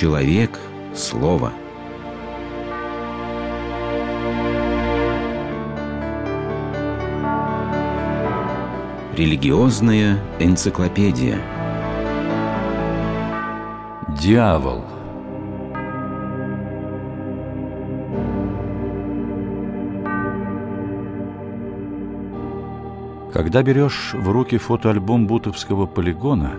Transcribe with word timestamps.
Человек– 0.00 0.58
слово. 0.94 1.52
Религиозная 9.14 10.18
энциклопедия. 10.38 11.38
Дьявол. 14.18 14.84
Когда 23.34 23.62
берешь 23.62 24.14
в 24.14 24.30
руки 24.30 24.56
фотоальбом 24.56 25.26
Бутовского 25.26 25.84
полигона, 25.84 26.52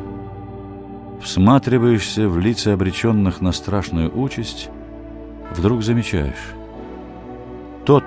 всматриваешься 1.21 2.27
в 2.27 2.39
лица 2.39 2.73
обреченных 2.73 3.41
на 3.41 3.51
страшную 3.51 4.15
участь, 4.17 4.69
вдруг 5.55 5.83
замечаешь. 5.83 6.53
Тот, 7.85 8.05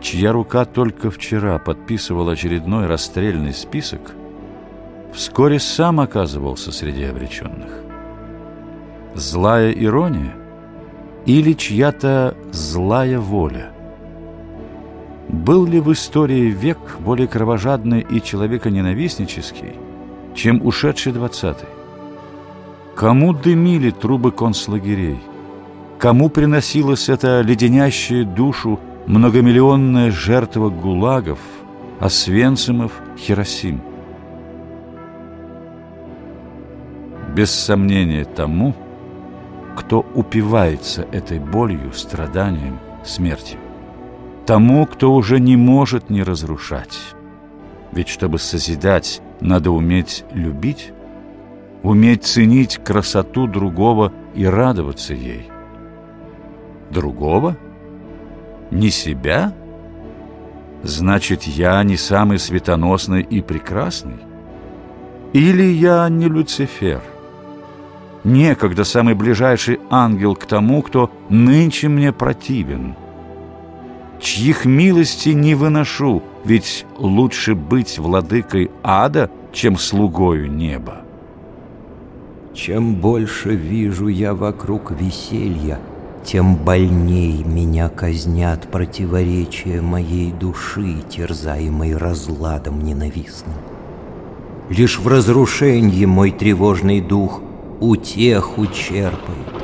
чья 0.00 0.32
рука 0.32 0.64
только 0.64 1.10
вчера 1.10 1.58
подписывал 1.58 2.28
очередной 2.28 2.86
расстрельный 2.86 3.52
список, 3.52 4.12
вскоре 5.12 5.58
сам 5.58 6.00
оказывался 6.00 6.72
среди 6.72 7.04
обреченных. 7.04 7.70
Злая 9.14 9.72
ирония 9.72 10.34
или 11.26 11.52
чья-то 11.52 12.36
злая 12.52 13.18
воля? 13.18 13.72
Был 15.28 15.66
ли 15.66 15.80
в 15.80 15.92
истории 15.92 16.50
век 16.50 16.78
более 17.00 17.28
кровожадный 17.28 18.00
и 18.00 18.22
человеконенавистнический, 18.22 19.74
чем 20.34 20.64
ушедший 20.64 21.12
двадцатый? 21.12 21.68
Кому 22.98 23.32
дымили 23.32 23.90
трубы 23.90 24.32
концлагерей? 24.32 25.20
Кому 26.00 26.28
приносилась 26.28 27.08
эта 27.08 27.42
леденящая 27.42 28.24
душу 28.24 28.80
многомиллионная 29.06 30.10
жертва 30.10 30.68
гулагов, 30.68 31.38
Освенцимов, 32.00 32.90
Хиросим. 33.16 33.80
Без 37.36 37.52
сомнения 37.52 38.24
тому, 38.24 38.74
кто 39.76 40.04
упивается 40.16 41.06
этой 41.12 41.38
болью, 41.38 41.92
страданием, 41.92 42.80
смертью. 43.04 43.60
Тому, 44.44 44.86
кто 44.86 45.14
уже 45.14 45.38
не 45.38 45.56
может 45.56 46.10
не 46.10 46.24
разрушать. 46.24 46.98
Ведь 47.92 48.08
чтобы 48.08 48.40
созидать, 48.40 49.22
надо 49.40 49.70
уметь 49.70 50.24
любить, 50.32 50.92
уметь 51.82 52.24
ценить 52.24 52.78
красоту 52.78 53.46
другого 53.46 54.12
и 54.34 54.44
радоваться 54.44 55.14
ей. 55.14 55.50
Другого– 56.90 57.56
не 58.70 58.90
себя? 58.90 59.52
Значит, 60.82 61.44
я 61.44 61.82
не 61.82 61.96
самый 61.96 62.38
светоносный 62.38 63.22
и 63.22 63.40
прекрасный? 63.40 64.18
Или 65.32 65.64
я 65.64 66.08
не 66.08 66.26
Люцифер? 66.26 67.02
Некогда 68.24 68.84
самый 68.84 69.14
ближайший 69.14 69.80
ангел 69.90 70.34
к 70.34 70.44
тому, 70.44 70.82
кто 70.82 71.10
нынче 71.28 71.88
мне 71.88 72.12
противен. 72.12 72.94
Чьих 74.20 74.64
милости 74.64 75.30
не 75.30 75.54
выношу, 75.54 76.22
ведь 76.44 76.84
лучше 76.96 77.54
быть 77.54 77.98
владыкой 77.98 78.70
ада, 78.82 79.30
чем 79.52 79.78
слугою 79.78 80.50
неба. 80.50 81.02
Чем 82.58 82.96
больше 82.96 83.50
вижу 83.54 84.08
я 84.08 84.34
вокруг 84.34 84.90
веселья, 84.90 85.78
тем 86.24 86.56
больней 86.56 87.44
меня 87.44 87.88
казнят 87.88 88.66
противоречия 88.68 89.80
моей 89.80 90.32
души, 90.32 90.96
терзаемой 91.08 91.96
разладом 91.96 92.82
ненавистным. 92.82 93.54
Лишь 94.70 94.98
в 94.98 95.06
разрушении 95.06 96.04
мой 96.04 96.32
тревожный 96.32 97.00
дух 97.00 97.40
утеху 97.78 98.66
черпает. 98.66 99.54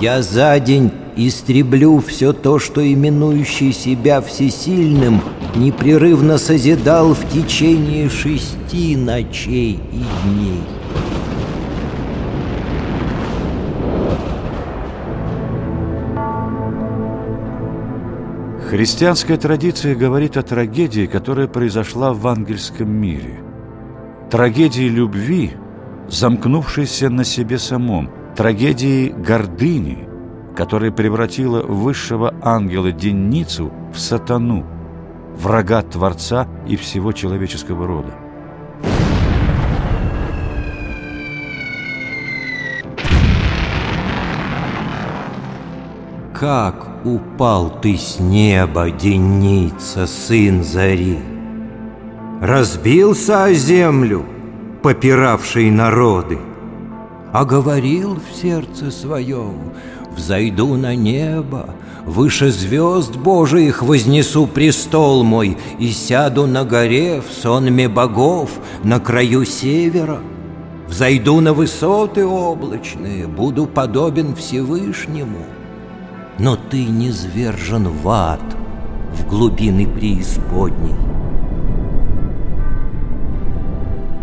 Я 0.00 0.22
за 0.22 0.58
день 0.58 0.90
истреблю 1.16 1.98
все 1.98 2.32
то, 2.32 2.58
что 2.58 2.80
именующий 2.80 3.74
себя 3.74 4.22
всесильным 4.22 5.20
непрерывно 5.54 6.38
созидал 6.38 7.12
в 7.12 7.28
течение 7.28 8.08
шести 8.08 8.96
ночей 8.96 9.78
и 9.92 10.28
дней. 10.28 10.62
Христианская 18.68 19.36
традиция 19.36 19.94
говорит 19.94 20.36
о 20.36 20.42
трагедии, 20.42 21.06
которая 21.06 21.46
произошла 21.46 22.12
в 22.12 22.26
ангельском 22.26 22.90
мире. 22.90 23.38
Трагедии 24.28 24.88
любви, 24.88 25.52
замкнувшейся 26.08 27.08
на 27.08 27.22
себе 27.22 27.58
самом, 27.58 28.10
трагедии 28.34 29.10
гордыни, 29.10 30.08
которая 30.56 30.90
превратила 30.90 31.62
высшего 31.62 32.34
ангела 32.42 32.90
Денницу 32.90 33.72
в 33.94 34.00
сатану, 34.00 34.66
врага 35.36 35.82
Творца 35.82 36.48
и 36.66 36.74
всего 36.74 37.12
человеческого 37.12 37.86
рода. 37.86 38.25
Как 46.38 46.86
упал 47.06 47.70
ты 47.80 47.96
с 47.96 48.20
неба, 48.20 48.90
Деница, 48.90 50.06
сын 50.06 50.62
зари? 50.62 51.18
Разбился 52.42 53.44
о 53.44 53.54
землю, 53.54 54.26
попиравший 54.82 55.70
народы, 55.70 56.38
А 57.32 57.46
говорил 57.46 58.16
в 58.16 58.36
сердце 58.36 58.90
своем, 58.90 59.72
Взойду 60.14 60.76
на 60.76 60.94
небо, 60.94 61.70
Выше 62.04 62.50
звезд 62.50 63.16
Божиих 63.16 63.82
вознесу 63.82 64.46
престол 64.46 65.24
мой 65.24 65.56
И 65.78 65.88
сяду 65.88 66.46
на 66.46 66.64
горе 66.66 67.22
в 67.22 67.32
сонме 67.32 67.88
богов 67.88 68.50
На 68.84 69.00
краю 69.00 69.46
севера. 69.46 70.18
Взойду 70.86 71.40
на 71.40 71.54
высоты 71.54 72.26
облачные, 72.26 73.26
Буду 73.26 73.64
подобен 73.64 74.34
Всевышнему— 74.34 75.38
но 76.38 76.56
ты 76.56 76.84
не 76.84 77.10
звержен 77.10 77.88
в 77.88 78.08
ад, 78.08 78.42
в 79.12 79.26
глубины 79.26 79.86
преисподней. 79.86 80.94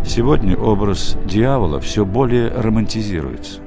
Сегодня 0.05 0.55
образ 0.57 1.17
дьявола 1.25 1.79
все 1.79 2.05
более 2.05 2.49
романтизируется. 2.49 3.61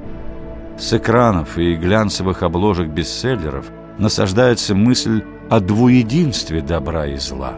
С 0.77 0.93
экранов 0.93 1.57
и 1.57 1.75
глянцевых 1.75 2.43
обложек 2.43 2.87
бестселлеров 2.87 3.71
насаждается 3.97 4.75
мысль 4.75 5.23
о 5.49 5.59
двуединстве 5.59 6.61
добра 6.61 7.07
и 7.07 7.17
зла, 7.17 7.55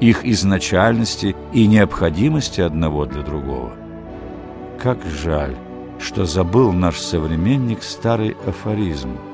их 0.00 0.24
изначальности 0.24 1.36
и 1.52 1.66
необходимости 1.66 2.62
одного 2.62 3.04
для 3.04 3.22
другого. 3.22 3.72
Как 4.82 4.98
жаль, 5.04 5.54
что 6.00 6.24
забыл 6.24 6.72
наш 6.72 6.98
современник 6.98 7.82
старый 7.82 8.36
афоризм– 8.46 9.10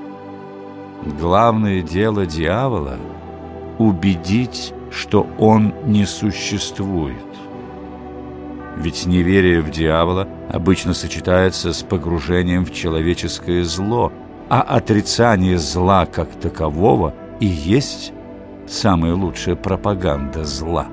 Главное 1.04 1.82
дело 1.82 2.26
дьявола– 2.26 2.96
убедить, 3.78 4.72
что 4.92 5.26
он 5.36 5.74
не 5.84 6.06
существует. 6.06 7.16
Ведь 8.76 9.04
неверие 9.06 9.62
в 9.62 9.70
дьявола 9.70 10.28
обычно 10.48 10.94
сочетается 10.94 11.72
с 11.72 11.82
погружением 11.82 12.64
в 12.64 12.72
человеческое 12.72 13.64
зло, 13.64 14.12
а 14.48 14.60
отрицание 14.62 15.58
зла 15.58 16.06
как 16.06 16.30
такового 16.38 17.14
и 17.40 17.46
есть 17.46 18.12
самая 18.68 19.14
лучшая 19.14 19.56
пропаганда 19.56 20.44
зла. 20.44 20.86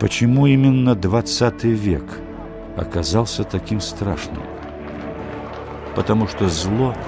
Почему 0.00 0.46
именно 0.46 0.94
20 0.94 1.64
век 1.64 2.04
оказался 2.78 3.44
таким 3.44 3.80
страшным? 3.82 4.42
Потому 5.94 6.26
что 6.26 6.48
зло– 6.48 6.94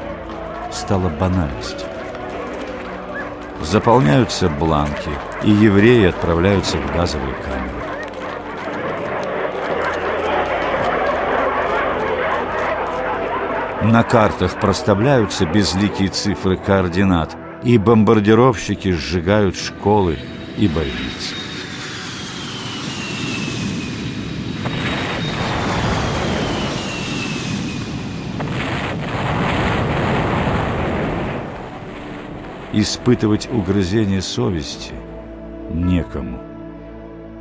стала 0.75 1.09
банальностью. 1.09 1.89
Заполняются 3.63 4.49
бланки, 4.49 5.11
и 5.43 5.51
евреи 5.51 6.09
отправляются 6.09 6.77
в 6.77 6.95
газовые 6.95 7.35
камеры. 7.35 7.75
На 13.85 14.03
картах 14.03 14.59
проставляются 14.61 15.47
безликие 15.47 16.09
цифры 16.09 16.57
координат, 16.57 17.37
и 17.63 17.79
бомбардировщики 17.79 18.93
сжигают 18.93 19.57
школы 19.57 20.19
и 20.57 20.69
больницы. 20.69 21.44
Испытывать 32.81 33.49
угрызение 33.51 34.21
совести 34.21 34.93
некому. 35.73 36.39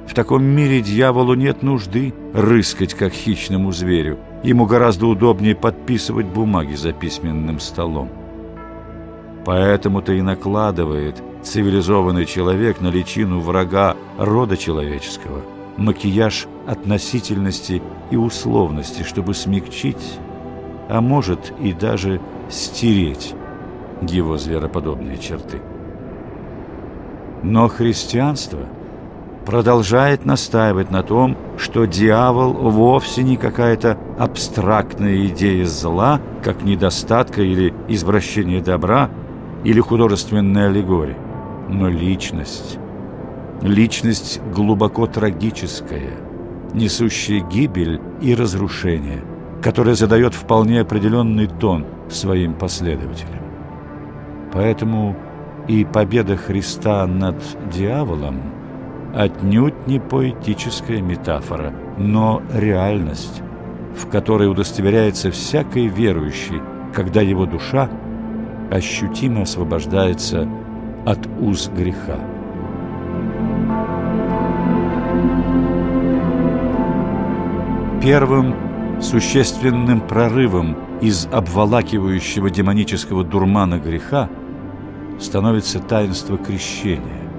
В 0.08 0.14
таком 0.14 0.44
мире 0.44 0.82
дьяволу 0.82 1.34
нет 1.34 1.64
нужды 1.64 2.14
рыскать, 2.34 2.94
как 2.94 3.14
хищному 3.14 3.72
зверю. 3.72 4.20
Ему 4.44 4.66
гораздо 4.66 5.08
удобнее 5.08 5.56
подписывать 5.56 6.28
бумаги 6.28 6.76
за 6.76 6.92
письменным 6.92 7.60
столом. 7.60 8.10
Поэтому-то 9.46 10.14
и 10.14 10.22
накладывает 10.22 11.22
цивилизованный 11.42 12.26
человек 12.26 12.80
на 12.80 12.90
личину 12.90 13.40
врага 13.40 13.96
рода 14.18 14.56
человеческого 14.56 15.42
макияж 15.78 16.48
относительности 16.68 17.82
и 18.12 18.16
условности, 18.16 19.02
чтобы 19.04 19.34
смягчить, 19.34 20.20
а 20.88 21.02
может 21.02 21.52
и 21.60 21.74
даже 21.74 22.22
стереть 22.50 23.34
его 24.02 24.38
звероподобные 24.38 25.18
черты. 25.18 25.62
Но 27.44 27.68
христианство 27.68 28.60
продолжает 29.46 30.26
настаивать 30.26 30.92
на 30.92 31.04
том, 31.04 31.38
что 31.58 31.86
дьявол 31.86 32.54
вовсе 32.54 33.24
не 33.24 33.38
какая-то 33.38 33.98
абстрактная 34.18 35.28
идея 35.28 35.66
зла, 35.66 36.22
как 36.44 36.64
недостатка 36.64 37.42
или 37.42 37.74
извращение 37.88 38.62
добра, 38.62 39.10
или 39.64 39.80
художественная 39.80 40.70
аллегория, 40.70 41.18
но 41.70 41.90
личность. 41.90 42.78
Личность 43.62 44.42
глубоко 44.54 45.08
трагическая, 45.08 46.18
несущая 46.74 47.42
гибель 47.42 48.02
и 48.22 48.36
разрушение, 48.36 49.24
которая 49.62 49.96
задает 49.96 50.34
вполне 50.34 50.82
определенный 50.82 51.48
тон 51.48 51.86
своим 52.10 52.54
последователям. 52.54 53.43
Поэтому 54.54 55.16
и 55.68 55.84
победа 55.84 56.38
Христа 56.38 57.08
над 57.08 57.36
дьяволом 57.72 58.40
отнюдь 59.16 59.88
не 59.88 60.00
поэтическая 60.00 61.02
метафора, 61.02 61.74
но 61.98 62.42
реальность, 62.54 63.42
в 63.96 64.08
которой 64.10 64.50
удостоверяется 64.50 65.32
всякий 65.32 65.88
верующий, 65.88 66.62
когда 66.94 67.22
его 67.22 67.46
душа 67.46 67.90
ощутимо 68.72 69.42
освобождается 69.44 70.48
от 71.06 71.20
уз 71.40 71.70
греха. 71.76 72.20
Первым 78.02 78.54
существенным 79.02 80.02
прорывом 80.02 80.78
из 81.02 81.28
обволакивающего 81.32 82.50
демонического 82.50 83.24
дурмана 83.24 83.78
греха 83.78 84.30
становится 85.20 85.80
таинство 85.80 86.38
крещения, 86.38 87.30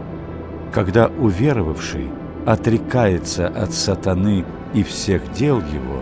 когда 0.73 1.09
уверовавший 1.19 2.11
отрекается 2.47 3.49
от 3.49 3.73
сатаны 3.73 4.45
и 4.75 4.83
всех 4.83 5.33
дел 5.33 5.59
его, 5.59 6.01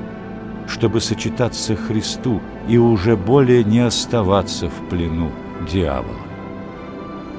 чтобы 0.67 1.01
сочетаться 1.01 1.77
Христу 1.77 2.41
и 2.69 2.79
уже 2.79 3.17
более 3.17 3.65
не 3.65 3.81
оставаться 3.81 4.69
в 4.69 4.89
плену 4.89 5.31
дьявола. 5.71 6.17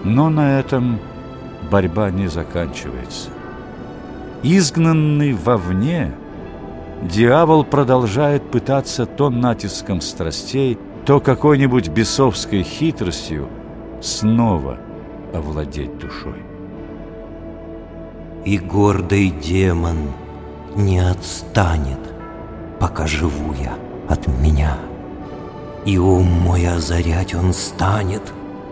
Но 0.03 0.30
на 0.30 0.59
этом 0.59 1.00
борьба 1.71 2.12
не 2.12 2.27
заканчивается. 2.27 3.29
Изгнанный 4.44 5.33
вовне, 5.33 6.13
дьявол 7.01 7.63
продолжает 7.63 8.44
пытаться 8.51 9.06
то 9.06 9.29
натиском 9.29 10.01
страстей, 10.01 10.77
то 11.06 11.19
какой-нибудь 11.19 11.89
бесовской 11.89 12.63
хитростью 12.63 13.47
снова 14.03 14.77
овладеть 15.33 15.97
душой. 15.97 16.44
И 18.45 18.57
гордый 18.57 19.29
демон 19.29 20.11
не 20.75 21.00
отстанет, 21.00 22.00
пока 22.79 23.07
живу 23.07 23.53
я 23.53 23.73
от 24.09 24.27
меня. 24.27 24.77
И 25.85 25.97
ум 25.97 26.25
мой 26.25 26.67
озарять 26.67 27.33
он 27.33 27.53
станет 27.53 28.21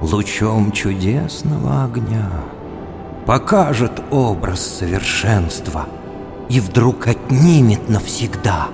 лучом 0.02 0.72
чудесного 0.72 1.86
огня. 1.86 2.30
Покажет 3.26 4.02
образ 4.12 4.60
совершенства 4.60 5.86
и 6.50 6.60
вдруг 6.60 7.08
отнимет 7.08 7.88
навсегда, 7.88 8.68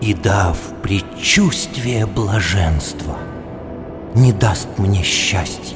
и 0.00 0.14
дав 0.14 0.58
предчувствие 0.82 2.06
блаженства, 2.06 3.16
не 4.14 4.32
даст 4.32 4.68
мне 4.78 5.02
счастья 5.02 5.75